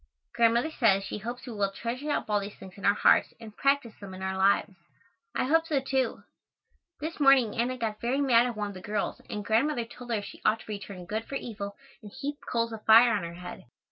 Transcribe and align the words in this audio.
Grandmother 0.33 0.71
says 0.71 1.03
she 1.03 1.19
hopes 1.19 1.45
we 1.45 1.53
will 1.53 1.71
treasure 1.71 2.09
up 2.09 2.27
all 2.27 2.39
these 2.39 2.55
things 2.55 2.73
in 2.75 2.85
our 2.85 2.95
hearts 2.95 3.35
and 3.39 3.55
practice 3.55 3.93
them 4.01 4.15
in 4.15 4.23
our 4.23 4.35
lives. 4.35 4.73
I 5.35 5.43
hope 5.43 5.67
so, 5.67 5.79
too. 5.79 6.23
This 7.01 7.19
morning 7.19 7.55
Anna 7.55 7.77
got 7.77 8.01
very 8.01 8.19
mad 8.19 8.47
at 8.47 8.57
one 8.57 8.69
of 8.69 8.73
the 8.73 8.81
girls 8.81 9.21
and 9.29 9.45
Grandmother 9.45 9.85
told 9.85 10.09
her 10.11 10.23
she 10.23 10.41
ought 10.43 10.61
to 10.61 10.65
return 10.71 11.05
good 11.05 11.25
for 11.25 11.35
evil 11.35 11.75
and 12.01 12.11
heap 12.11 12.37
coals 12.51 12.71
of 12.73 12.83
fire 12.83 13.13
on 13.13 13.21
her 13.21 13.35
head. 13.35 13.65